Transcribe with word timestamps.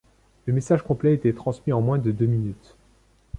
Le 0.47 0.53
message 0.53 0.81
complet 0.83 1.13
était 1.13 1.31
transmis 1.31 1.73
en 1.73 1.79
moins 1.81 1.99
de 1.99 2.09
deux 2.09 2.25
minutes. 2.25 2.75